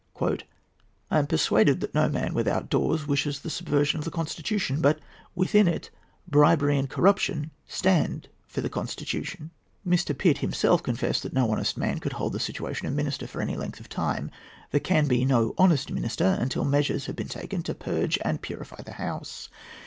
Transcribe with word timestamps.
"I 1.11 1.19
am 1.19 1.27
persuaded 1.27 1.79
that 1.81 1.93
no 1.93 2.09
man 2.09 2.33
without 2.33 2.71
doors 2.71 3.05
wishes 3.05 3.37
the 3.41 3.51
subversion 3.51 3.99
of 3.99 4.03
the 4.03 4.09
Constitution; 4.09 4.81
but 4.81 4.97
within 5.35 5.67
it, 5.67 5.91
bribery 6.27 6.79
and 6.79 6.89
corruption 6.89 7.51
stand 7.67 8.27
for 8.47 8.61
the 8.61 8.67
Constitution. 8.71 9.51
Mr. 9.87 10.17
Pitt 10.17 10.39
himself 10.39 10.81
confessed 10.81 11.21
that 11.21 11.33
no 11.33 11.51
honest 11.51 11.77
man 11.77 11.99
could 11.99 12.13
hold 12.13 12.33
the 12.33 12.39
situation 12.39 12.87
of 12.87 12.93
minister 12.95 13.27
for 13.27 13.43
any 13.43 13.55
length 13.55 13.79
of 13.79 13.89
time. 13.89 14.31
There 14.71 14.79
can 14.79 15.05
be 15.07 15.23
no 15.23 15.53
honest 15.59 15.91
minister 15.91 16.35
until 16.39 16.65
measures 16.65 17.05
have 17.05 17.15
been 17.15 17.27
taken 17.29 17.61
to 17.61 17.75
purge 17.75 18.17
and 18.25 18.41
purify 18.41 18.81
the 18.81 18.93
House. 18.93 19.49